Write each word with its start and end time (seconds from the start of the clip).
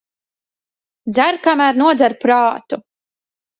Dzer, 1.17 1.37
kamēr 1.45 1.79
nodzer 1.83 2.19
prātu. 2.27 2.83